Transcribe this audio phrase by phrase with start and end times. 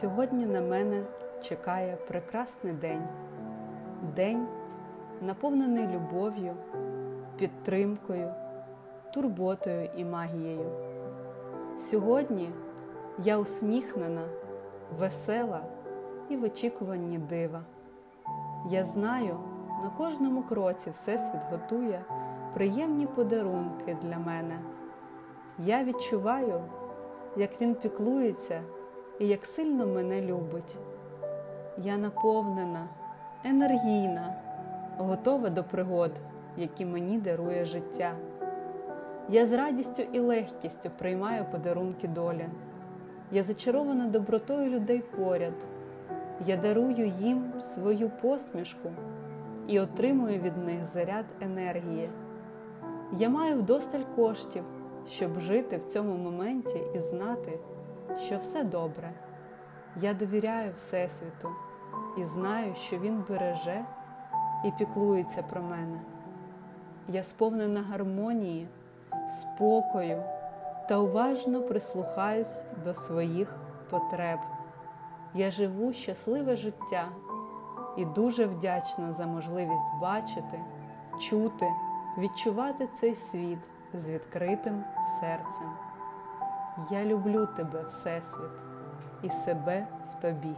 [0.00, 1.02] Сьогодні на мене
[1.42, 3.02] чекає прекрасний день,
[4.16, 4.46] день,
[5.22, 6.54] наповнений любов'ю,
[7.38, 8.32] підтримкою,
[9.12, 10.70] турботою і магією.
[11.76, 12.50] Сьогодні
[13.18, 14.22] я усміхнена,
[14.98, 15.60] весела
[16.28, 17.62] і в очікуванні дива.
[18.70, 19.38] Я знаю,
[19.82, 22.04] на кожному кроці Всесвіт готує
[22.54, 24.58] приємні подарунки для мене.
[25.58, 26.60] Я відчуваю,
[27.36, 28.62] як він піклується
[29.18, 30.76] і як сильно мене любить.
[31.78, 32.88] Я наповнена,
[33.44, 34.34] енергійна,
[34.98, 36.10] готова до пригод,
[36.56, 38.12] які мені дарує життя.
[39.28, 42.46] Я з радістю і легкістю приймаю подарунки долі.
[43.32, 45.66] Я зачарована добротою людей поряд.
[46.46, 48.90] Я дарую їм свою посмішку
[49.66, 52.08] і отримую від них заряд енергії.
[53.12, 54.64] Я маю вдосталь коштів,
[55.08, 57.58] щоб жити в цьому моменті і знати,
[58.26, 59.12] що все добре.
[59.96, 61.48] Я довіряю Всесвіту
[62.18, 63.84] і знаю, що Він береже
[64.64, 66.00] і піклується про мене.
[67.08, 68.68] Я сповнена гармонії,
[69.40, 70.22] спокою
[70.88, 73.56] та уважно прислухаюсь до своїх
[73.90, 74.38] потреб.
[75.34, 77.08] Я живу щасливе життя
[77.96, 80.60] і дуже вдячна за можливість бачити,
[81.20, 81.66] чути,
[82.18, 83.58] відчувати цей світ
[83.94, 84.84] з відкритим
[85.20, 85.70] серцем.
[86.90, 88.60] Я люблю тебе, Всесвіт,
[89.22, 90.54] і себе в тобі.